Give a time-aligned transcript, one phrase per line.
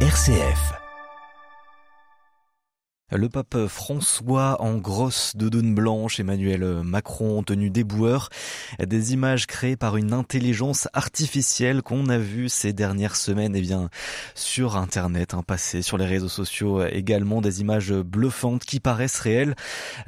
[0.00, 0.85] RCF.
[3.12, 8.30] Le pape François en grosse doudoune blanche, Emmanuel Macron en tenue déboueur,
[8.84, 13.62] des images créées par une intelligence artificielle qu'on a vu ces dernières semaines et eh
[13.62, 13.90] bien,
[14.34, 19.54] sur Internet, hein, passé sur les réseaux sociaux également, des images bluffantes qui paraissent réelles.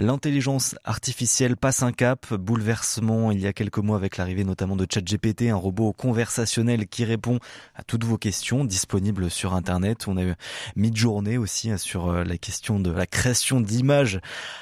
[0.01, 4.89] L'intelligence artificielle passe un cap, bouleversement il y a quelques mois avec l'arrivée notamment de
[4.93, 7.39] ChatGPT, un robot conversationnel qui répond
[7.77, 10.09] à toutes vos questions, disponible sur Internet.
[10.09, 10.35] On a eu
[10.75, 14.21] mid-journée aussi hein, sur la question de la création d'images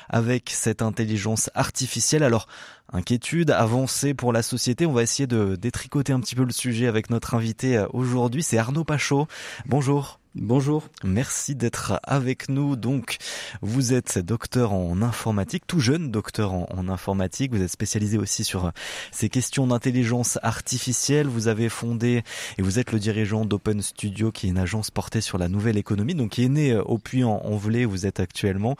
[0.08, 2.22] avec cette intelligence artificielle.
[2.22, 2.46] Alors,
[2.92, 4.86] inquiétude, avancée pour la société.
[4.86, 8.42] On va essayer de détricoter un petit peu le sujet avec notre invité euh, aujourd'hui.
[8.42, 9.26] C'est Arnaud Pachot.
[9.66, 10.18] Bonjour.
[10.38, 10.84] Bonjour.
[11.02, 12.76] Merci d'être avec nous.
[12.76, 13.16] Donc,
[13.62, 17.54] vous êtes docteur en informatique, tout jeune docteur en, informatique.
[17.54, 18.70] Vous êtes spécialisé aussi sur
[19.12, 21.26] ces questions d'intelligence artificielle.
[21.26, 22.22] Vous avez fondé
[22.58, 25.78] et vous êtes le dirigeant d'Open Studio, qui est une agence portée sur la nouvelle
[25.78, 28.76] économie, donc qui est née au Puy-en-Velay, vous êtes actuellement,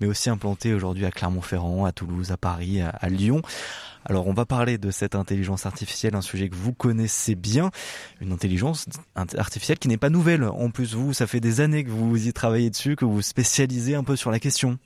[0.00, 3.42] mais aussi implanté aujourd'hui à Clermont-Ferrand, à Toulouse, à Paris, à Lyon.
[4.04, 7.70] Alors on va parler de cette intelligence artificielle, un sujet que vous connaissez bien,
[8.20, 10.44] une intelligence artificielle qui n'est pas nouvelle.
[10.44, 13.94] En plus, vous, ça fait des années que vous y travaillez dessus, que vous spécialisez
[13.94, 14.78] un peu sur la question.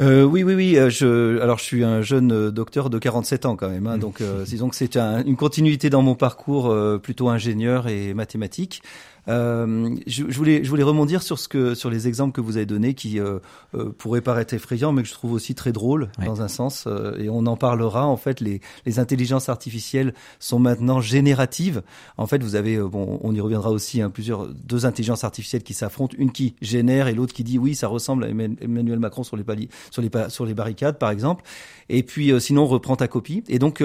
[0.00, 0.76] Euh, oui, oui, oui.
[0.76, 3.86] Euh, je, alors, je suis un jeune euh, docteur de 47 ans quand même.
[3.86, 4.00] Hein, mmh.
[4.00, 8.82] donc, disons que c'est une continuité dans mon parcours plutôt ingénieur et mathématique.
[9.28, 12.56] Euh, je, je, voulais, je voulais rebondir sur ce que, sur les exemples que vous
[12.56, 13.38] avez donnés, qui euh,
[13.74, 16.84] euh pourraient paraître effrayants, mais que je trouve aussi très drôles dans un sens.
[16.86, 18.06] Euh, et on en parlera.
[18.06, 21.82] En fait, les, les intelligences artificielles sont maintenant génératives.
[22.16, 25.74] En fait, vous avez, bon, on y reviendra aussi, hein, plusieurs deux intelligences artificielles qui
[25.74, 29.36] s'affrontent, une qui génère et l'autre qui dit oui, ça ressemble à Emmanuel Macron sur
[29.36, 31.44] les paliers, sur les sur les barricades, par exemple.
[31.90, 33.42] Et puis, sinon, on reprend ta copie.
[33.48, 33.82] Et donc,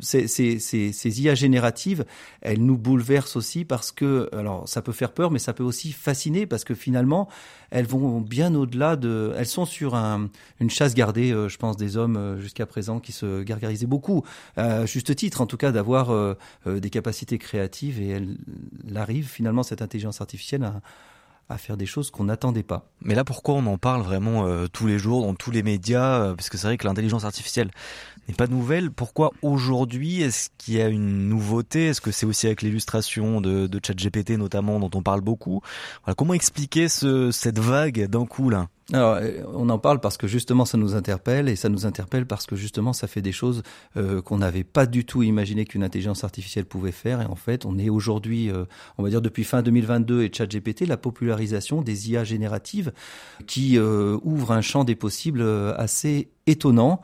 [0.00, 2.04] ces, ces, ces, IA génératives,
[2.40, 5.92] elles nous bouleversent aussi parce que, alors ça peut faire peur, mais ça peut aussi
[5.92, 7.28] fasciner parce que finalement,
[7.70, 9.32] elles vont bien au-delà de.
[9.36, 10.30] Elles sont sur un,
[10.60, 14.24] une chasse gardée, euh, je pense, des hommes euh, jusqu'à présent qui se gargarisaient beaucoup,
[14.56, 16.34] à juste titre en tout cas, d'avoir euh,
[16.66, 18.36] des capacités créatives et elle,
[18.96, 20.80] arrive finalement cette intelligence artificielle à
[21.48, 22.86] à faire des choses qu'on n'attendait pas.
[23.00, 26.50] Mais là, pourquoi on en parle vraiment tous les jours dans tous les médias Parce
[26.50, 27.70] que c'est vrai que l'intelligence artificielle
[28.28, 28.90] n'est pas nouvelle.
[28.90, 31.86] Pourquoi aujourd'hui Est-ce qu'il y a une nouveauté?
[31.86, 35.62] Est-ce que c'est aussi avec l'illustration de, de ChatGPT notamment dont on parle beaucoup?
[36.16, 38.68] Comment expliquer ce, cette vague d'un coup là?
[38.92, 42.24] Alors, euh, on en parle parce que justement ça nous interpelle et ça nous interpelle
[42.24, 43.62] parce que justement ça fait des choses
[43.98, 47.66] euh, qu'on n'avait pas du tout imaginé qu'une intelligence artificielle pouvait faire et en fait
[47.66, 48.64] on est aujourd'hui, euh,
[48.96, 52.92] on va dire depuis fin 2022 et ChatGPT, la popularisation des IA génératives
[53.46, 55.42] qui ouvre un champ des possibles
[55.76, 57.00] assez étonnant.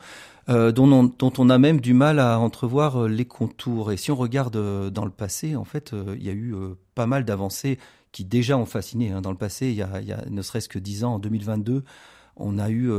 [0.47, 3.93] Dont, on, a même du mal à entrevoir les contours.
[3.93, 6.55] Et si on regarde dans le passé, en fait, il y a eu
[6.95, 7.79] pas mal d'avancées
[8.15, 9.11] qui déjà ont fasciné.
[9.11, 9.21] Hein.
[9.21, 11.19] Dans le passé, il y a, il y a ne serait-ce que dix ans, en
[11.19, 11.85] 2022,
[12.37, 12.91] on a eu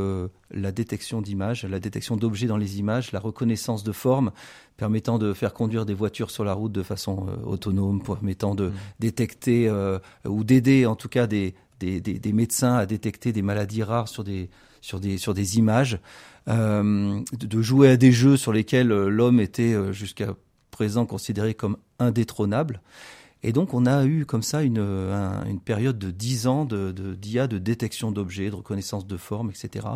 [0.49, 4.31] la détection d'images, la détection d'objets dans les images, la reconnaissance de formes
[4.77, 8.73] permettant de faire conduire des voitures sur la route de façon autonome, permettant de mmh.
[8.99, 13.83] détecter ou d'aider en tout cas des, des, des, des, médecins à détecter des maladies
[13.83, 14.49] rares sur des,
[14.79, 15.99] sur des, sur des images.
[16.47, 20.35] Euh, de jouer à des jeux sur lesquels euh, l'homme était euh, jusqu'à
[20.69, 22.81] présent considéré comme indétrônable.
[23.43, 27.47] Et donc on a eu comme ça une, une période de dix ans de, d'IA,
[27.47, 29.87] de, détection d'objets, de reconnaissance de formes, etc.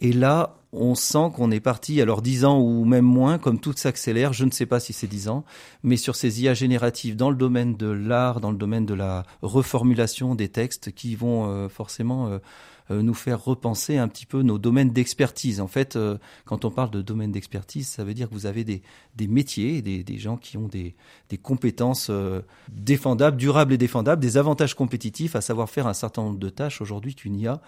[0.00, 3.72] Et là, on sent qu'on est parti, alors dix ans ou même moins, comme tout
[3.74, 5.44] s'accélère, je ne sais pas si c'est dix ans,
[5.82, 9.24] mais sur ces IA génératives dans le domaine de l'art, dans le domaine de la
[9.42, 12.38] reformulation des textes qui vont forcément
[12.90, 15.60] euh, nous faire repenser un petit peu nos domaines d'expertise.
[15.60, 18.64] En fait, euh, quand on parle de domaine d'expertise, ça veut dire que vous avez
[18.64, 18.82] des,
[19.28, 20.94] métiers, des, des gens qui ont des,
[21.28, 22.40] des compétences euh,
[22.70, 26.80] défendables, durables et défendables, des avantages compétitifs, à savoir faire un certain nombre de tâches
[26.80, 27.60] aujourd'hui qu'une IA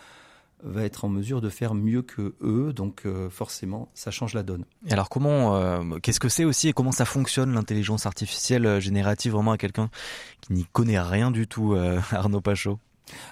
[0.62, 4.64] va être en mesure de faire mieux que eux, donc forcément ça change la donne.
[4.90, 9.58] Alors comment, qu'est-ce que c'est aussi et comment ça fonctionne l'intelligence artificielle générative vraiment à
[9.58, 9.90] quelqu'un
[10.40, 11.76] qui n'y connaît rien du tout,
[12.10, 12.78] Arnaud Pachot?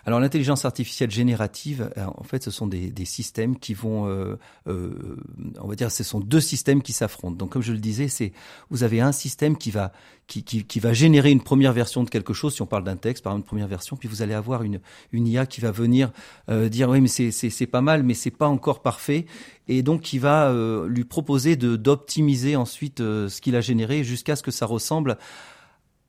[0.05, 4.37] Alors l'intelligence artificielle générative, euh, en fait, ce sont des, systèmes qui vont, euh,
[4.67, 5.17] euh,
[5.61, 7.37] on va dire, ce sont deux systèmes qui s'affrontent.
[7.37, 8.33] Donc comme je le disais, c'est
[8.71, 9.93] vous avez un système qui va
[10.27, 12.55] qui, qui, va générer une première version de quelque chose.
[12.55, 14.81] Si on parle d'un texte, par exemple, une première version, puis vous allez avoir une
[15.13, 16.13] une IA qui va venir
[16.49, 19.25] dire oui mais c'est c'est pas mal, mais c'est pas encore parfait,
[19.69, 20.53] et donc qui va
[20.87, 25.17] lui proposer de d'optimiser ensuite ce qu'il a généré jusqu'à ce que ça ressemble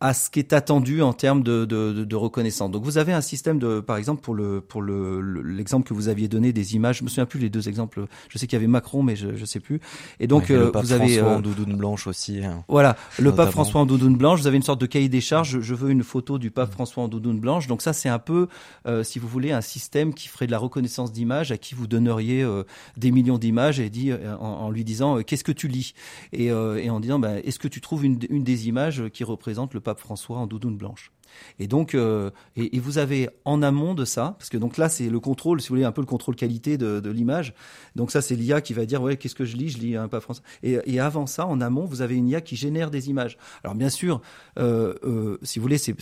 [0.02, 2.72] à ce qui est attendu en termes de, de, de, reconnaissance.
[2.72, 6.08] Donc vous avez un système de, par exemple pour le pour le l'exemple que vous
[6.08, 8.06] aviez donné des images, je me souviens plus les deux exemples.
[8.30, 9.82] Je sais qu'il y avait Macron, mais je je sais plus.
[10.22, 12.46] Et donc euh, vous avez François en doudoune blanche aussi.
[12.46, 14.40] Hein, voilà, le pape François en doudoune blanche.
[14.40, 15.60] Vous avez une sorte de cahier des charges.
[15.60, 17.68] Je, veux une photo du pape François en doudoune blanche.
[17.68, 18.48] Donc ça c'est un peu,
[18.88, 21.88] euh, si vous voulez, un système qui ferait de la reconnaissance d'images à qui vous
[21.88, 22.64] donneriez euh,
[22.96, 25.94] des millions d'images et dit en, en lui disant qu'est-ce que tu lis?
[26.32, 29.74] Et, et en disant ben, est-ce que tu trouves une, une des images qui représente
[29.74, 31.12] le pape François en doudoune blanche.
[31.60, 35.10] Et donc, euh, et, vous avez en amont de ça, parce que donc là c'est
[35.10, 37.54] le contrôle, si vous voulez, un peu le contrôle qualité de, l'image.
[37.96, 40.08] Donc ça c'est l'IA qui va dire ouais qu'est-ce que je lis, je lis un
[40.08, 40.42] pape français.
[40.64, 43.38] Et, avant ça, en amont, vous avez une IA qui génère des images.
[43.64, 44.22] Alors bien sûr,
[44.58, 45.96] euh, euh, si vous voulez, c'est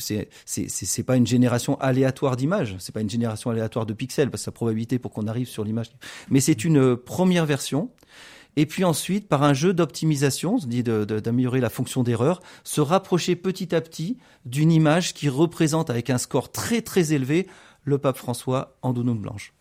[0.45, 4.49] c'est pas une génération aléatoire d'images, c'est pas une génération aléatoire de pixels, parce que
[4.49, 5.91] la probabilité pour qu'on arrive sur l'image,
[6.29, 7.89] mais c'est une première version
[8.57, 13.81] et puis ensuite, par un jeu d'optimisation, d'améliorer la fonction d'erreur, se rapprocher petit à
[13.81, 17.47] petit d'une image qui représente avec un score très très élevé
[17.83, 19.53] le pape François en doudoune blanche.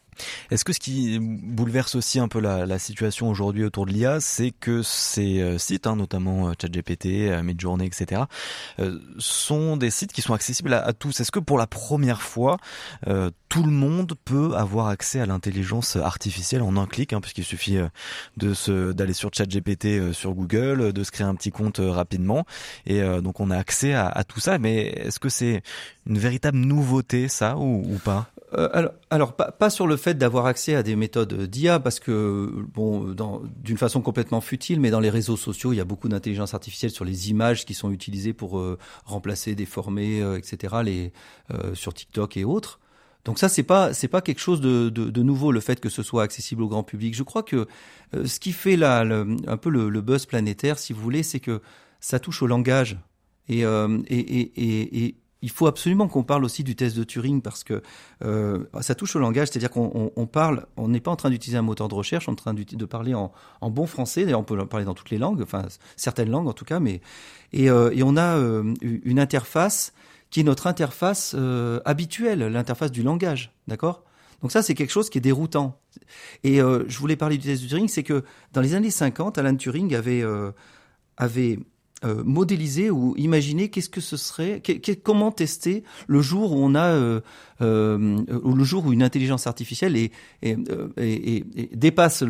[0.51, 4.51] Est-ce que ce qui bouleverse aussi un peu la, situation aujourd'hui autour de l'IA, c'est
[4.51, 8.23] que ces euh, sites, hein, notamment euh, ChatGPT, euh, Midjourney, etc.,
[9.19, 11.21] sont des sites qui sont accessibles à, tous.
[11.21, 12.59] Est-ce que pour la première fois,
[13.49, 17.79] tout le monde peut avoir accès à l'intelligence artificielle en un clic, hein, puisqu'il suffit
[18.37, 22.45] de se d'aller sur ChatGPT sur Google, de se créer un petit compte rapidement,
[22.87, 24.59] et donc on a accès à, tout ça.
[24.59, 25.63] Mais est-ce que c'est
[26.07, 28.31] une véritable nouveauté, ça, ou pas?
[28.55, 32.65] Euh, alors, pas, pas, sur le fait d'avoir accès à des méthodes d'IA, parce que,
[32.73, 33.13] bon,
[33.57, 36.93] d'une façon complètement futile, mais dans les réseaux sociaux, il y a beaucoup d'intelligence artificielle
[36.93, 41.13] sur les images qui sont utilisées pour euh, remplacer, déformer, euh, etc., les,
[41.75, 42.79] sur TikTok et autres.
[43.25, 46.05] Donc ça, c'est pas c'est pas quelque chose de, de, nouveau le fait que ce
[46.05, 47.13] soit accessible au grand public.
[47.13, 47.67] Je crois que
[48.13, 51.61] ce qui fait là un peu le, buzz planétaire, si vous voulez, c'est que
[51.99, 52.99] ça touche au langage
[53.49, 57.81] et, et, et il faut absolument qu'on parle aussi du test de Turing parce que
[58.25, 61.57] euh, ça touche au langage, c'est-à-dire qu'on on, parle, on n'est pas en train d'utiliser
[61.57, 63.31] un moteur de recherche, on est en train de parler en,
[63.63, 64.25] bon français.
[64.25, 65.65] D'ailleurs, on peut parler dans toutes les langues, enfin
[65.95, 67.01] certaines langues en tout cas, mais
[67.53, 69.93] et, euh, on a euh, une interface
[70.31, 71.37] qui est notre interface
[71.85, 74.03] habituelle, l'interface du langage, d'accord?
[74.43, 75.79] Donc ça, c'est quelque chose qui est déroutant.
[76.43, 79.55] Et je voulais parler du test de Turing, c'est que dans les années 50, Alan
[79.55, 80.25] Turing avait
[81.17, 81.61] avait
[82.07, 84.63] euh, modéliser ou imaginer qu'est-ce que ce serait,
[85.03, 87.21] comment tester le jour où on a, euh,
[87.63, 90.13] euh, le jour où une intelligence artificielle est,
[91.75, 92.23] dépasse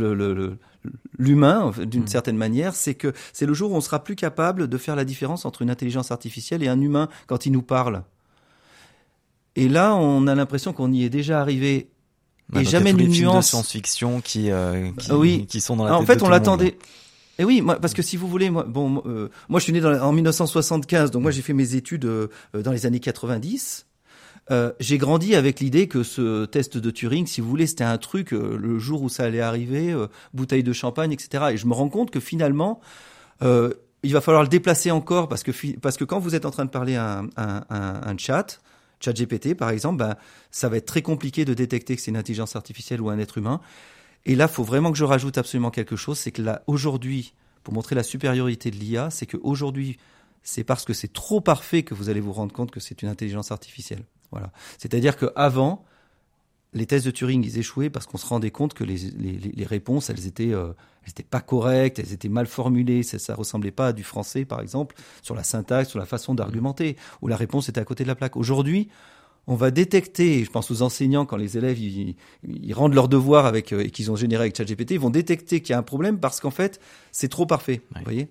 [1.19, 2.07] l'humain d'une mmh.
[2.07, 5.05] certaine manière, c'est que c'est le jour où on sera plus capable de faire la
[5.05, 8.03] différence entre une intelligence artificielle et un humain quand il nous parle.
[9.57, 11.91] Et là, on a l'impression qu'on y est déjà arrivé.
[12.55, 13.47] et jamais une nuance.
[13.47, 14.51] de science-fiction qui,
[14.99, 16.79] qui, qui sont dans la En fait, on l'attendait.
[17.39, 19.93] Et oui, moi, parce que si vous voulez, moi, bon, euh, je suis né dans,
[20.01, 23.87] en 1975, donc moi j'ai fait mes études euh, dans les années 90.
[24.53, 27.99] Euh, j'ai grandi avec l'idée que ce test de Turing, si vous voulez, c'était un
[27.99, 29.95] truc euh, le jour où ça allait arriver,
[30.33, 31.47] bouteille de champagne, etc.
[31.53, 32.81] Et je me rends compte que finalement,
[33.43, 36.65] il va falloir le déplacer encore parce que parce que quand vous êtes en train
[36.65, 38.61] de parler à un, un, chat,
[39.01, 40.15] chat GPT par exemple, ben,
[40.51, 43.37] ça va être très compliqué de détecter que c'est une intelligence artificielle ou un être
[43.37, 43.61] humain.
[44.27, 47.33] Et là, il faut vraiment que je rajoute absolument quelque chose, c'est que là, aujourd'hui,
[47.63, 49.99] pour montrer la supériorité de l'IA, c'est qu'aujourd'hui,
[50.43, 53.09] c'est parce que c'est trop parfait que vous allez vous rendre compte que c'est une
[53.09, 54.05] intelligence artificielle.
[54.33, 54.51] Voilà.
[54.79, 55.85] C'est-à-dire qu'avant,
[56.73, 60.27] les tests de Turing, ils échouaient parce qu'on se rendait compte que les, réponses, elles
[60.27, 60.73] étaient, euh,
[61.05, 64.45] elles étaient pas correctes, elles étaient mal formulées, ça, ça ressemblait pas à du français,
[64.45, 68.03] par exemple, sur la syntaxe, sur la façon d'argumenter, ou la réponse était à côté
[68.03, 68.37] de la plaque.
[68.37, 68.89] Aujourd'hui,
[69.47, 72.17] on va détecter, je pense aux enseignants quand les élèves ils,
[72.75, 75.71] rendent leurs devoirs avec euh, et qu'ils ont généré avec ChatGPT, ils vont détecter qu'il
[75.71, 76.81] y a un problème parce qu'en fait
[77.13, 77.83] c'est trop parfait.
[77.95, 78.29] Vous voyez,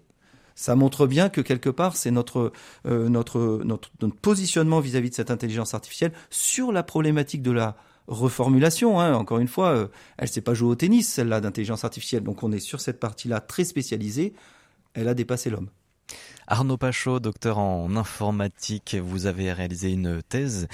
[0.55, 2.51] ça montre bien que quelque part c'est notre,
[2.85, 3.89] euh, notre, notre
[4.21, 8.99] positionnement vis-à-vis de cette intelligence artificielle sur la problématique de la reformulation.
[8.99, 9.13] Hein.
[9.15, 9.87] Encore une fois, euh,
[10.17, 13.39] elle sait pas jouer au tennis celle-là d'intelligence artificielle, donc on est sur cette partie-là
[13.39, 14.33] très spécialisée.
[14.93, 15.69] Elle a dépassé l'homme.
[16.47, 20.67] Arnaud Pachot, docteur en informatique, vous avez réalisé une thèse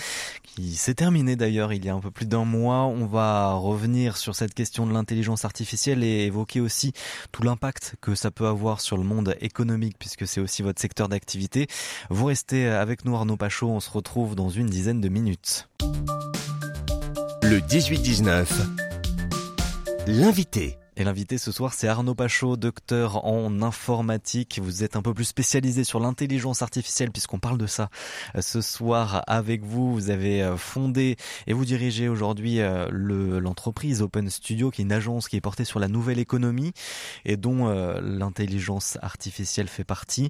[0.44, 2.84] qui s'est terminée d'ailleurs il y a un peu plus d'un mois.
[2.84, 6.92] On va revenir sur cette question de l'intelligence artificielle et évoquer aussi
[7.32, 11.08] tout l'impact que ça peut avoir sur le monde économique puisque c'est aussi votre secteur
[11.08, 11.68] d'activité.
[12.10, 15.70] Vous restez avec nous Arnaud Pachot, on se retrouve dans une dizaine de minutes.
[17.44, 18.46] Le 18-19,
[20.08, 20.81] l'invité.
[21.04, 24.60] L'invité ce soir, c'est Arnaud Pachot, docteur en informatique.
[24.62, 27.90] Vous êtes un peu plus spécialisé sur l'intelligence artificielle puisqu'on parle de ça
[28.36, 29.94] euh, ce soir avec vous.
[29.94, 31.16] Vous avez euh, fondé
[31.48, 35.66] et vous dirigez aujourd'hui euh, l'entreprise Open Studio, qui est une agence qui est portée
[35.66, 36.74] sur la nouvelle économie
[37.26, 37.70] et dont
[38.02, 40.30] l'intelligence artificielle fait partie.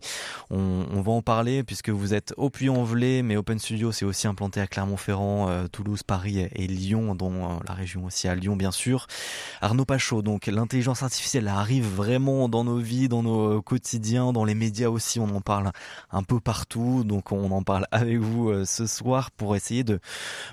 [0.49, 4.61] On, va en parler puisque vous êtes au Puy-en-Velay, mais Open Studio c'est aussi implanté
[4.61, 9.07] à Clermont-Ferrand, Toulouse, Paris et Lyon, dont la région aussi à Lyon bien sûr.
[9.61, 14.53] Arnaud Pachot, donc l'intelligence artificielle arrive vraiment dans nos vies, dans nos quotidiens, dans les
[14.53, 15.71] médias aussi, on en parle
[16.11, 19.99] un peu partout, donc on en parle avec vous euh, ce soir pour essayer de,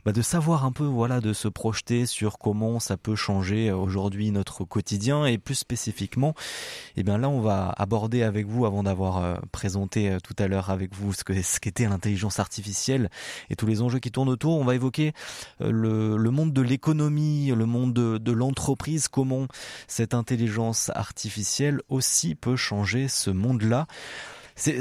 [0.07, 3.77] bah, de savoir un peu, voilà, de se projeter sur comment ça peut changer euh,
[3.77, 6.33] aujourd'hui notre quotidien et plus spécifiquement,
[6.97, 10.71] eh bien là on va aborder avec vous, avant d'avoir euh, présenté tout à l'heure
[10.71, 13.11] avec vous ce ce qu'était l'intelligence artificielle
[13.51, 15.13] et tous les enjeux qui tournent autour, on va évoquer
[15.61, 19.47] le, le monde de l'économie, le monde de, de l'entreprise, comment
[19.89, 23.87] cette intelligence artificielle aussi peut changer ce monde-là.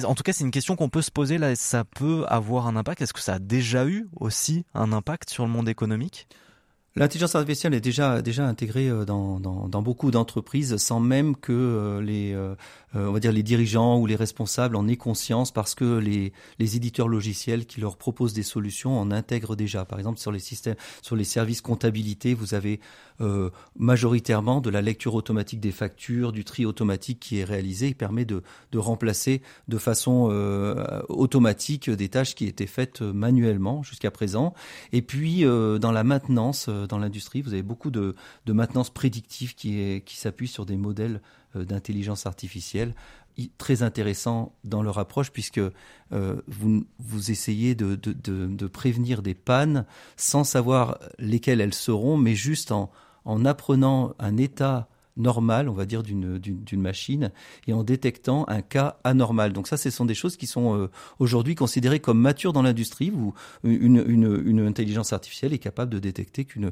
[0.05, 1.55] En tout cas, c'est une question qu'on peut se poser là.
[1.55, 3.01] Ça peut avoir un impact.
[3.01, 6.27] Est-ce que ça a déjà eu aussi un impact sur le monde économique?
[6.97, 12.01] L'intelligence artificielle est déjà déjà intégrée euh, dans, dans, beaucoup d'entreprises sans même que euh,
[12.01, 12.55] les euh,
[12.95, 16.75] on va dire les dirigeants ou les responsables en aient conscience parce que les, les
[16.75, 19.85] éditeurs logiciels qui leur proposent des solutions en intègrent déjà.
[19.85, 22.79] Par exemple sur les systèmes sur les services comptabilité, vous avez
[23.21, 27.95] euh, majoritairement de la lecture automatique des factures, du tri automatique qui est réalisé, il
[27.95, 34.11] permet de, de remplacer de façon euh, automatique des tâches qui étaient faites manuellement jusqu'à
[34.11, 34.53] présent.
[34.93, 37.41] Et puis euh, dans la maintenance dans l'industrie.
[37.41, 41.21] Vous avez beaucoup de, de maintenance prédictive qui, est, qui s'appuie sur des modèles
[41.55, 42.93] euh, d'intelligence artificielle
[43.59, 49.21] très intéressant dans leur approche puisque euh, vous, vous essayez de, de, de, de, prévenir
[49.21, 52.89] des pannes sans savoir lesquelles elles seront, mais juste en,
[53.27, 57.31] en apprenant un état normal, on va dire, d'une machine,
[57.67, 59.51] et en détectant un cas anormal.
[59.51, 63.11] Donc ça, ce sont des choses qui sont euh, aujourd'hui considérées comme matures dans l'industrie,
[63.11, 66.71] où une, une, une, intelligence artificielle est capable de détecter qu'une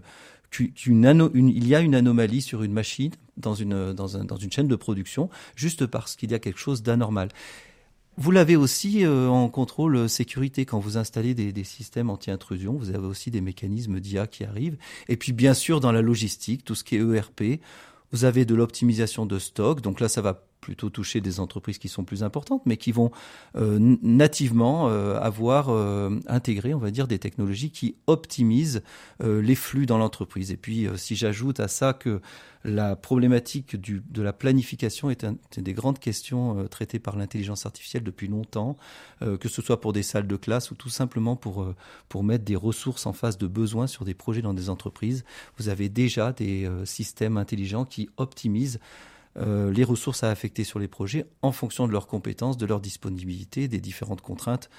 [0.59, 4.69] il y a une anomalie sur une machine dans une, dans, un, dans une chaîne
[4.69, 7.29] de production, juste parce qu'il y a quelque chose d'anormal.
[8.17, 12.73] Vous l'avez aussi euh, en contrôle sécurité quand vous installez des, des systèmes anti-intrusion.
[12.73, 14.77] Vous avez aussi des mécanismes d'IA qui arrivent.
[15.09, 17.59] Et puis bien sûr dans la logistique, tout ce qui est ERP.
[18.11, 19.81] Vous avez de l'optimisation de stock.
[19.81, 23.11] Donc là, ça va plutôt toucher des entreprises qui sont plus importantes, mais qui vont
[23.55, 28.81] euh, nativement euh, avoir euh, intégré, on va dire, des technologies qui optimisent
[29.23, 30.51] les flux dans l'entreprise.
[30.51, 32.19] Et puis, si j'ajoute à ça que
[32.63, 38.27] la problématique de la planification est, une des grandes questions traitées par l'intelligence artificielle depuis
[38.27, 38.75] longtemps,
[39.21, 41.67] que ce soit pour des salles de classe ou tout simplement pour,
[42.09, 45.23] pour mettre des ressources en face de besoins sur des projets dans des entreprises.
[45.57, 48.79] Vous avez déjà des systèmes intelligents qui optimisent
[49.37, 52.79] euh, les ressources à affecter sur les projets en fonction de leurs compétences, de leur
[52.79, 54.69] disponibilité, des différentes contraintes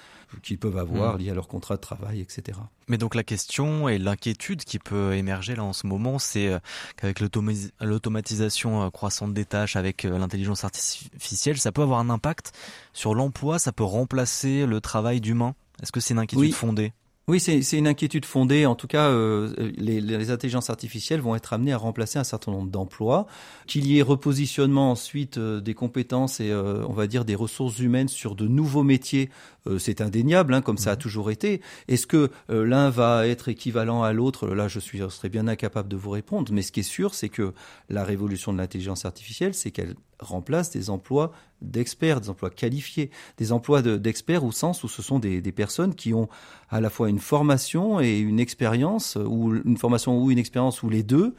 [0.41, 1.17] qu'ils peuvent avoir mmh.
[1.19, 2.57] liées à leur contrat de travail, etc.
[2.87, 6.59] Mais donc la question et l'inquiétude qui peut émerger là en ce moment, c'est euh,
[6.95, 12.51] qu'avec l'automatisation euh, croissante des tâches, avec l'intelligence artificielle, ça peut avoir un impact
[12.93, 15.53] sur l'emploi, ça peut remplacer le travail d'humain?
[15.81, 16.93] Est-ce que c'est une inquiétude fondée?
[17.29, 18.65] Oui, c'est une inquiétude fondée.
[18.65, 22.71] En tout cas, euh, les, intelligences artificielles vont être amenées à remplacer un certain nombre
[22.71, 23.27] d'emplois.
[23.65, 27.79] Qu'il y ait repositionnement ensuite euh, des compétences et, euh, on va dire, des ressources
[27.79, 29.29] humaines sur de nouveaux métiers,
[29.79, 31.01] c'est indéniable, hein, comme ça a mhm.
[31.01, 31.61] toujours été.
[31.87, 34.47] Est-ce que l'un va être équivalent à l'autre?
[34.47, 36.51] Là, je, suis, je serais bien incapable de vous répondre.
[36.53, 37.53] Mais ce qui est sûr, c'est que
[37.89, 41.31] la révolution de l'intelligence artificielle, c'est qu'elle remplace des emplois
[41.61, 45.95] d'experts, des emplois qualifiés, des emplois d'experts au sens où ce sont des, des, personnes
[45.95, 46.27] qui ont
[46.69, 50.89] à la fois une formation et une expérience, ou une formation ou une expérience ou
[50.89, 51.35] les deux,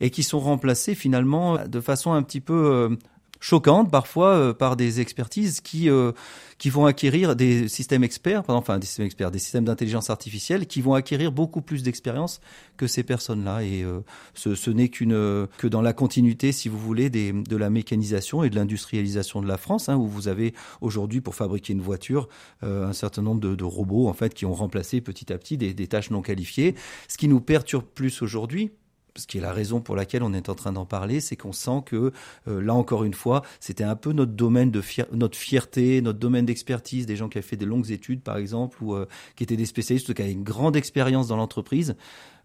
[0.00, 2.96] et qui sont remplacés finalement de façon un petit peu euh,
[3.40, 6.12] choquante parfois euh, par des expertises qui euh,
[6.58, 10.80] qui vont acquérir des systèmes experts, enfin des systèmes experts, des systèmes d'intelligence artificielle qui
[10.80, 12.40] vont acquérir beaucoup plus d'expérience
[12.76, 13.62] que ces personnes-là.
[13.62, 14.00] Et euh,
[14.34, 18.42] ce, ce n'est qu'une que dans la continuité, si vous voulez, des, de la mécanisation
[18.42, 22.28] et de l'industrialisation de la France, hein, où vous avez aujourd'hui pour fabriquer une voiture
[22.62, 25.74] un certain nombre de, de, robots en fait qui ont remplacé petit à petit des,
[25.74, 26.74] des tâches non qualifiées.
[27.06, 28.72] Ce qui nous perturbe plus aujourd'hui,
[29.18, 31.52] ce qui est la raison pour laquelle on est en train d'en parler, c'est qu'on
[31.52, 32.12] sent que
[32.46, 34.82] euh, là encore une fois, c'était un peu notre domaine de
[35.12, 38.82] notre fierté, notre domaine d'expertise, des gens qui avaient fait des longues études par exemple
[38.82, 39.06] ou euh,
[39.36, 41.96] qui étaient des spécialistes qui avaient une grande expérience dans l'entreprise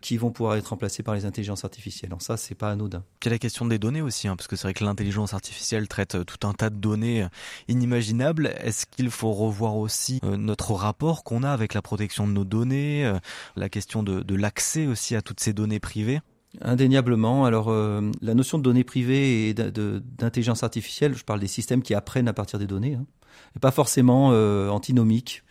[0.02, 2.10] qui vont pouvoir être remplacés par les intelligences artificielles.
[2.10, 3.06] Donc ça, c'est pas anodin.
[3.26, 6.16] A la question des données aussi, hein, parce que c'est vrai que l'intelligence artificielle traite
[6.16, 7.26] euh, tout un tas de données
[7.70, 8.48] inimaginables.
[8.60, 13.12] Est-ce qu'il faut revoir aussi notre rapport qu'on a avec la protection de nos données,
[13.56, 16.20] la question de, de l'accès aussi à toutes ces données privées?
[16.62, 17.46] Indéniablement.
[17.46, 21.94] Alors, euh, la notion de données privées et d'intelligence artificielle, je parle des systèmes qui
[21.96, 23.06] apprennent à partir des données, hein,
[23.56, 25.44] n'est pas forcément euh, antinomique.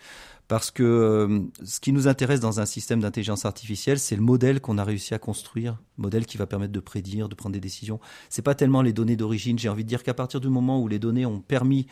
[0.49, 4.61] Parce que euh, ce qui nous intéresse dans un système d'intelligence artificielle, c'est le modèle
[4.61, 8.00] qu'on a réussi à construire, modèle qui va permettre de prédire, de prendre des décisions.
[8.28, 9.59] C'est pas tellement les données d'origine.
[9.59, 11.87] J'ai envie de dire qu'à partir du moment où les données ont permis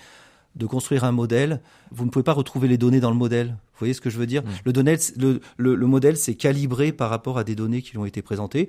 [0.57, 3.49] de construire un modèle, vous ne pouvez pas retrouver les données dans le modèle.
[3.49, 4.43] Vous voyez ce que je veux dire?
[4.43, 4.71] Mmh.
[4.73, 8.21] le, le, le, modèle, c'est calibré par rapport à des données qui lui ont été
[8.21, 8.69] présentées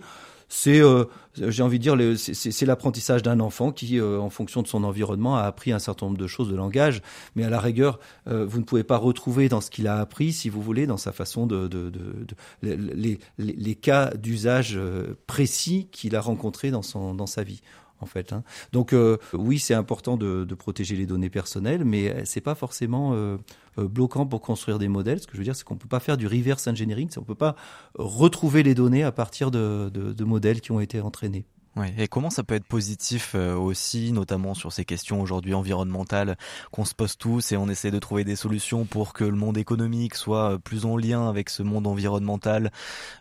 [0.51, 1.05] c'est, euh,
[1.38, 5.38] j'ai envie de dire, c'est l'apprentissage d'un enfant qui, euh, en fonction de son environnement,
[5.38, 7.01] a appris un certain nombre de choses de langage.
[7.38, 10.33] Mais à la rigueur, euh, vous ne pouvez pas retrouver dans ce qu'il a appris,
[10.33, 14.77] si vous voulez, dans sa façon de, de, de, de les, les, les, cas d'usage
[15.25, 17.61] précis qu'il a rencontrés dans, son, dans sa vie
[18.01, 18.34] en fait.
[18.34, 18.43] Hein.
[18.72, 23.38] Donc euh, oui, c'est important de, protéger les données personnelles, mais c'est pas forcément euh,
[23.77, 25.20] euh, bloquant pour construire des modèles.
[25.22, 27.36] Ce que je veux dire, c'est qu'on peut pas faire du reverse engineering, on peut
[27.36, 27.55] pas
[27.96, 31.46] retrouver les données à partir de modèles qui ont été entraînés.
[31.78, 31.94] Ouais.
[31.98, 36.38] Et comment ça peut être positif euh, aussi, notamment sur ces questions aujourd'hui environnementales
[36.72, 39.58] qu'on se pose tous et on essaie de trouver des solutions pour que le monde
[39.58, 42.72] économique soit euh, plus en lien avec ce monde environnemental,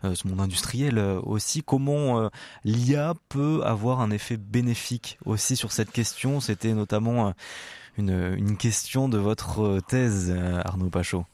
[0.03, 1.63] euh, ce monde industriel aussi?
[1.63, 2.29] Comment
[2.65, 6.41] l'IA peut avoir un effet bénéfique aussi sur cette question?
[6.41, 7.33] C'était notamment
[7.99, 11.25] une, une question de votre thèse, Arnaud Pachot.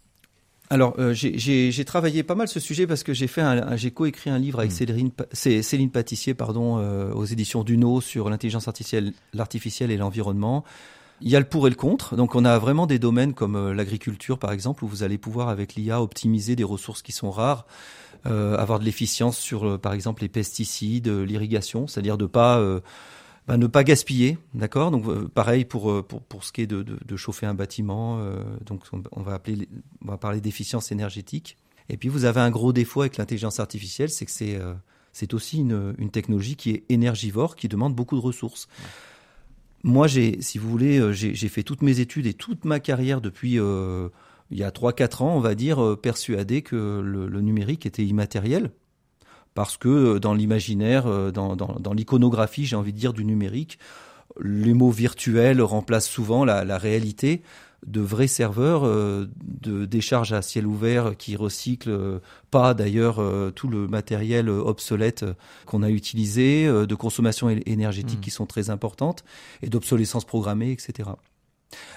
[0.69, 3.43] Alors, euh, j'ai travaillé pas mal ce sujet parce que j'ai fait,
[3.77, 5.11] j'ai coécrit un livre avec hmm.
[5.33, 10.65] Céline, Céline Pâtissier, pardon, euh, aux éditions Duno sur l'intelligence artificielle, l'artificiel et l'environnement.
[11.21, 12.17] Il y a le pour et le contre.
[12.17, 15.49] Donc, on a vraiment des domaines comme euh, l'agriculture, par exemple, où vous allez pouvoir
[15.49, 17.67] avec l'IA optimiser des ressources qui sont rares,
[18.25, 22.61] avoir de l'efficience sur, par exemple, les pesticides, l'irrigation, c'est-à-dire de pas
[23.47, 24.91] bah, ne pas gaspiller, d'accord?
[24.91, 27.55] Donc euh, pareil pour, euh, pour pour ce qui est de, de, de chauffer un
[27.55, 28.19] bâtiment.
[28.19, 29.69] Euh, donc on, va appeler,
[30.05, 31.57] on va parler d'efficience énergétique.
[31.89, 34.59] Et puis vous avez un gros défaut avec l'intelligence artificielle, c'est que c'est
[35.13, 38.69] c'est aussi une, une technologie qui est énergivore, qui demande beaucoup de ressources.
[39.83, 43.53] Moi, j'ai, si vous voulez, j'ai fait toutes mes études et toute ma carrière depuis
[43.53, 48.73] il y a 3-4 ans, on va dire, persuadé que le, le numérique était immatériel
[49.57, 53.79] parce que euh, dans l'imaginaire, euh, dans, dans, l'iconographie, j'ai envie de dire, du numérique,
[54.41, 57.43] les mots virtuels remplacent souvent la, la réalité
[57.87, 62.21] de vrais serveurs euh, de décharge à ciel ouvert qui recyclent
[62.51, 63.23] pas d'ailleurs
[63.55, 65.25] tout le matériel obsolète
[65.65, 68.23] qu'on a utilisé, de consommation énergétique mmh.
[68.23, 69.25] qui sont très importantes
[69.63, 71.11] et d'obsolescence programmée, etc.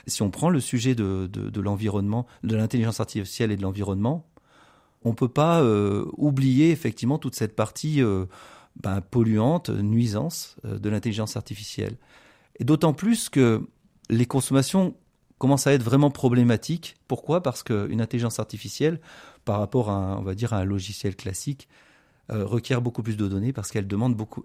[0.07, 4.25] Si on prend le sujet de l'environnement, de l'intelligence artificielle et de l'environnement,
[5.03, 8.25] on peut pas euh, oublier effectivement toute cette partie euh,
[8.81, 11.97] ben, polluante, nuisance euh, de l'intelligence artificielle.
[12.59, 13.67] Et d'autant plus que
[14.09, 14.95] les consommations
[15.37, 16.95] commencent à être vraiment problématiques.
[17.07, 17.41] Pourquoi?
[17.41, 18.99] Parce qu'une intelligence artificielle,
[19.45, 21.69] par rapport à, un, logiciel classique,
[22.31, 24.43] requiert beaucoup plus de données parce qu'elle demande beaucoup,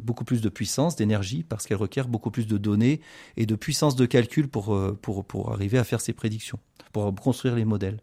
[0.00, 3.00] beaucoup plus de puissance, d'énergie, parce qu'elle requiert beaucoup plus de données
[3.36, 6.58] et de puissance de calcul pour, pour, pour arriver à faire ses prédictions,
[6.92, 8.00] pour construire les modèles.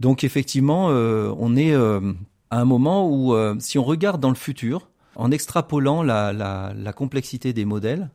[0.00, 2.12] Donc effectivement, euh, on est euh,
[2.50, 6.92] à un moment où, euh, si on regarde dans le futur, en extrapolant la, la,
[6.92, 8.10] complexité des modèles,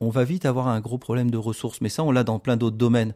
[0.00, 1.80] on va vite avoir un gros problème de ressources.
[1.80, 3.14] Mais ça, on l'a dans plein d'autres domaines.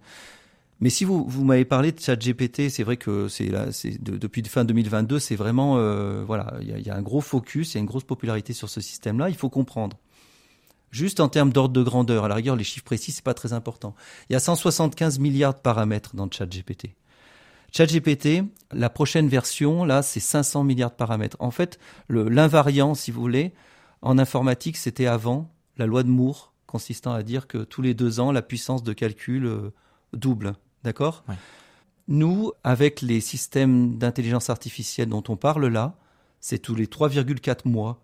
[0.80, 4.64] Mais si vous, vous m'avez parlé de ChatGPT, c'est vrai que c'est c'est depuis fin
[4.64, 5.74] 2022, c'est vraiment
[6.24, 8.70] voilà, il y, y a, un gros focus, il y a une grosse popularité sur
[8.70, 9.28] ce système-là.
[9.28, 9.98] Il faut comprendre.
[10.90, 13.52] Juste en termes d'ordre de grandeur, à la rigueur, les chiffres précis, c'est pas très
[13.52, 13.94] important.
[14.30, 16.94] Il y a 175 milliards de paramètres dans ChatGPT.
[17.72, 21.36] ChatGPT, la prochaine version, là, c'est 500 milliards de paramètres.
[21.40, 21.78] En fait,
[22.08, 23.52] l'invariant, si vous voulez,
[24.02, 28.20] en informatique, c'était avant la loi de Moore, consistant à dire que tous les deux
[28.20, 29.72] ans, la puissance de calcul euh,
[30.12, 30.54] double.
[30.84, 31.24] D'accord?
[32.08, 35.96] Nous, avec les systèmes d'intelligence artificielle dont on parle là,
[36.40, 38.02] c'est tous les 3,4 mois.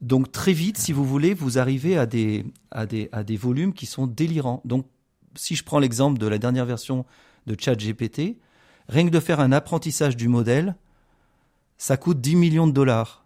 [0.00, 3.72] Donc très vite, si vous voulez, vous arrivez à des, à des, à des volumes
[3.72, 4.60] qui sont délirants.
[4.64, 4.86] Donc
[5.34, 7.06] si je prends l'exemple de la dernière version
[7.46, 8.36] de ChatGPT,
[8.88, 10.76] Rien que de faire un apprentissage du modèle,
[11.78, 13.24] ça coûte 10 millions de dollars.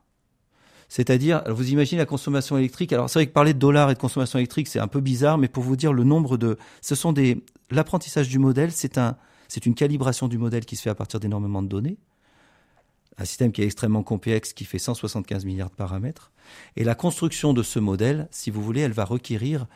[0.89, 2.93] C'est-à-dire, vous imaginez la consommation électrique.
[2.93, 5.39] Alors, c'est vrai que parler de dollars et de consommation électrique, c'est un peu bizarre,
[5.39, 9.17] mais pour vous dire le nombre de, ce sont des, l'apprentissage du modèle, c'est un,
[9.47, 11.97] c'est une calibration du modèle qui se fait à partir d'énormément de données.
[13.19, 16.33] Un système qui est extrêmement complexe, qui fait 175 milliards de paramètres.
[16.77, 19.67] Et la construction de ce modèle, si vous voulez, elle va requérir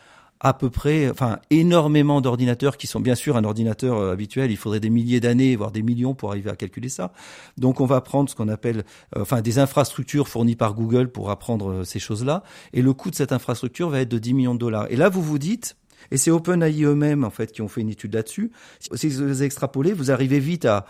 [0.44, 4.50] à peu près, enfin énormément d'ordinateurs qui sont bien sûr un ordinateur euh, habituel.
[4.50, 7.12] Il faudrait des milliers d'années, voire des millions pour arriver à calculer ça.
[7.56, 8.84] Donc on va prendre ce qu'on appelle,
[9.16, 12.42] euh, enfin des infrastructures fournies par Google pour apprendre euh, ces choses-là.
[12.74, 14.86] Et le coût de cette infrastructure va être de 10 millions de dollars.
[14.90, 15.76] Et là vous vous dites,
[16.10, 18.52] et c'est OpenAI eux-mêmes en fait qui ont fait une étude là-dessus.
[18.80, 20.84] Si vous extrapolez, vous arrivez vite à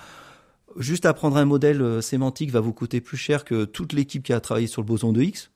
[0.77, 4.41] juste apprendre un modèle sémantique va vous coûter plus cher que toute l'équipe qui a
[4.41, 5.53] travaillé sur le boson de X.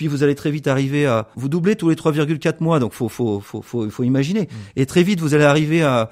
[0.00, 3.10] Puis vous allez très vite arriver à vous doubler tous les 3,4 mois, donc faut
[3.10, 4.44] faut faut faut, faut imaginer.
[4.44, 4.56] Mmh.
[4.76, 6.08] Et très vite vous allez arriver à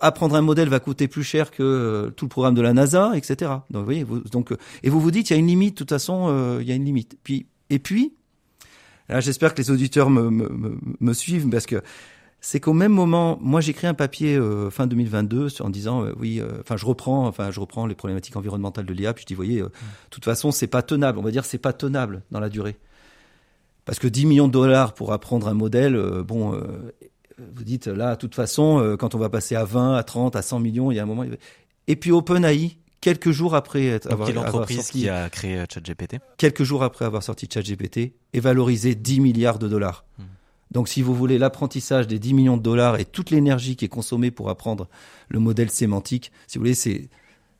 [0.00, 3.50] apprendre un modèle va coûter plus cher que tout le programme de la NASA, etc.
[3.70, 5.74] Donc vous voyez, vous, donc et vous vous dites il y a une limite.
[5.74, 7.18] De toute façon, il y a une limite.
[7.22, 8.14] Puis et puis
[9.08, 11.82] Là, j'espère que les auditeurs me, me, me, suivent parce que
[12.40, 16.40] c'est qu'au même moment, moi j'écris un papier euh, fin 2022 en disant euh, oui,
[16.40, 19.34] euh, enfin je reprends, enfin je reprends les problématiques environnementales de l'IA, puis je dis
[19.34, 19.70] voyez, de
[20.10, 22.76] toute façon c'est pas tenable, on va dire c'est pas tenable dans la durée,
[23.86, 26.60] parce que 10 millions de dollars pour apprendre un modèle, bon,
[27.38, 30.42] vous dites là, de toute façon, quand on va passer à 20, à 30, à
[30.42, 31.24] 100 millions, il y a un moment,
[31.86, 36.16] et puis OpenAI quelques jours après avoir, sorti, qui a créé euh, ChatGPT?
[36.38, 40.04] Quelques jours après avoir sorti ChatGPT est valorisé 10 milliards de dollars.
[40.18, 40.24] Hmm.
[40.72, 43.88] Donc si vous voulez l'apprentissage des 10 millions de dollars et toute l'énergie qui est
[43.88, 44.88] consommée pour apprendre
[45.28, 47.08] le modèle sémantique, si vous voulez, c'est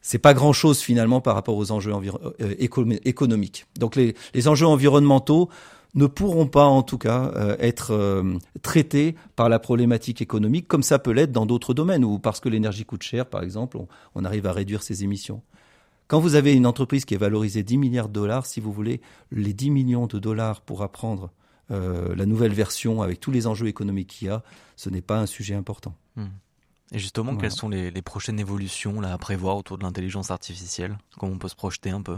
[0.01, 1.93] c'est pas grand chose finalement par rapport aux enjeux
[2.41, 2.55] euh,
[3.05, 3.67] économiques.
[3.77, 5.49] Donc les, les enjeux environnementaux
[5.96, 10.82] ne pourront pas en tout cas euh, être euh, traités par la problématique économique comme
[10.82, 13.78] ça peut l'être dans d'autres domaines ou parce que l'énergie coûte cher par exemple,
[14.14, 15.42] on, arrive à réduire ses émissions.
[16.06, 19.00] Quand vous avez une entreprise qui est valorisée 10 milliards de dollars, si vous voulez,
[19.32, 21.32] les 10 millions de dollars pour apprendre
[21.72, 24.42] euh, la nouvelle version avec tous les enjeux économiques qu'il y a,
[24.76, 25.96] ce n'est pas un sujet important.
[26.14, 26.26] Hmm.
[26.92, 30.96] Et justement, quelles sont les, les, prochaines évolutions là, à prévoir autour de l'intelligence artificielle?
[31.18, 32.16] Comment on peut se projeter un peu?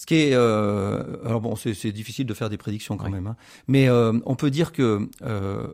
[0.00, 3.36] Ce qui est, euh, alors bon, c'est difficile de faire des prédictions quand même, hein.
[3.68, 5.66] mais euh, on peut dire que euh,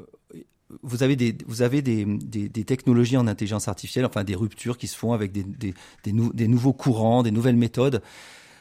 [0.83, 4.79] vous avez des vous avez des, des, des, technologies en intelligence artificielle, enfin des ruptures
[4.79, 8.03] qui se font avec des, des, des nouveaux courants, des nouvelles méthodes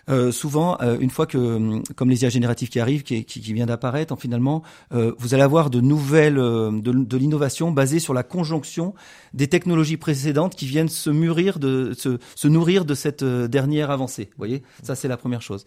[0.10, 3.42] euh, souvent, euh, une fois que, hum, comme les IA génératives qui arrivent, qui, qui,
[3.42, 4.64] qui vient d'apparaître, en finalement,
[4.94, 8.94] euh, vous allez avoir de nouvelles, de, de l'innovation basée sur la conjonction
[9.34, 14.26] des technologies précédentes qui viennent se mûrir, de se, se nourrir de cette dernière avancée.
[14.26, 15.66] Vous voyez, ça c'est la première chose.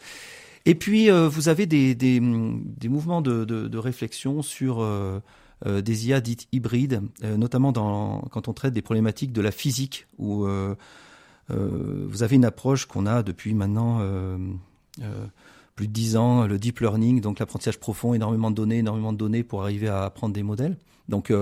[0.66, 4.86] Et puis, vous avez des, des, hum, des mouvements de, de, de, réflexion sur
[5.64, 10.46] des IA dites hybrides, notamment dans, quand on traite des problématiques de la physique ou
[10.46, 10.74] euh,
[11.50, 14.36] vous avez une approche qu'on a depuis maintenant euh,
[15.02, 15.26] euh,
[15.76, 19.18] plus de dix ans, le deep learning, donc l'apprentissage profond, énormément de données, énormément de
[19.18, 20.76] données pour arriver à apprendre des modèles.
[21.08, 21.32] Donc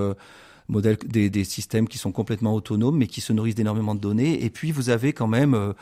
[0.69, 4.45] modèles, des, des, systèmes qui sont complètement autonomes, mais qui se nourrissent d'énormément de données.
[4.45, 5.75] Et puis vous avez quand même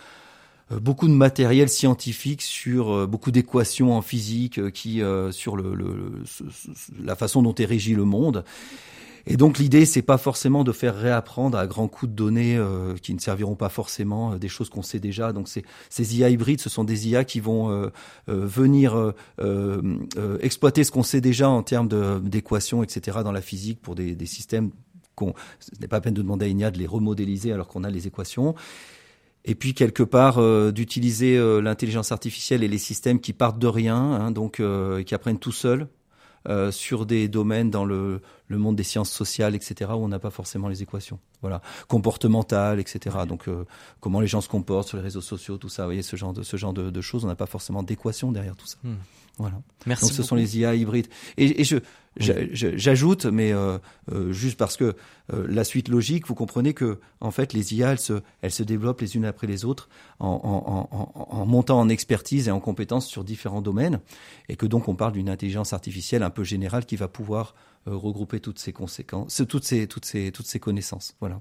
[0.70, 6.22] beaucoup de matériel scientifique sur beaucoup d'équations en physique qui sur le, le,
[7.02, 8.44] la façon dont est régi le monde.
[9.26, 12.94] Et donc l'idée, c'est pas forcément de faire réapprendre à grands coups de données euh,
[12.96, 15.32] qui ne serviront pas forcément euh, des choses qu'on sait déjà.
[15.32, 17.90] Donc ces IA hybrides, ce sont des IA qui vont euh,
[18.26, 19.14] venir
[20.40, 21.88] exploiter ce qu'on sait déjà en termes
[22.22, 23.18] d'équations, etc.
[23.24, 24.70] dans la physique pour des, des systèmes
[25.14, 27.84] qu'on, ce n'est pas peine de demander à une IA de les remodéliser alors qu'on
[27.84, 28.54] a les équations
[29.44, 30.40] et puis quelque part
[30.72, 34.62] d'utiliser l'intelligence artificielle et les systèmes qui partent de rien, hein, donc
[35.04, 35.86] qui apprennent tout seuls,
[36.46, 40.18] euh, sur des domaines dans le, le, monde des sciences sociales, etc., où on n'a
[40.18, 41.18] pas forcément les équations.
[41.40, 43.18] Voilà, comportementales, etc.
[43.28, 43.64] Donc, euh,
[44.00, 45.82] comment les gens se comportent sur les réseaux sociaux, tout ça.
[45.82, 48.32] Vous voyez, ce genre de, ce genre de, de choses, on n'a pas forcément d'équation
[48.32, 48.76] derrière tout ça.
[48.82, 48.94] Hmm.
[49.38, 49.60] Voilà.
[49.86, 50.04] Merci.
[50.04, 51.08] Donc, ce sont les IA hybrides.
[51.36, 51.78] Et, et je,
[52.16, 53.78] J'ajoute, mais euh,
[54.12, 54.94] euh, juste parce que
[55.32, 58.62] euh, la suite logique, vous comprenez que en fait les IA, elles se, elles se
[58.62, 59.88] développent les unes après les autres
[60.20, 64.00] en, en, en, en, montant en expertise et en compétences sur différents domaines,
[64.48, 67.54] et que donc on parle d'une intelligence artificielle un peu générale qui va pouvoir
[67.86, 71.14] regrouper toutes ces conséquences, toutes ces, toutes ces, toutes ces connaissances.
[71.20, 71.40] Voilà.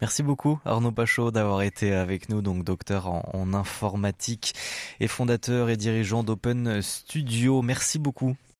[0.00, 4.52] Merci beaucoup Arnaud Pachot d'avoir été avec nous, donc docteur en informatique
[4.98, 7.62] et fondateur et dirigeant d'Open Studio.
[7.62, 8.36] Merci beaucoup.